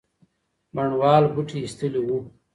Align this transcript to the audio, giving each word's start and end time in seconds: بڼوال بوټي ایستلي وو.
بڼوال 0.75 1.23
بوټي 1.33 1.57
ایستلي 1.61 2.01
وو. 2.07 2.17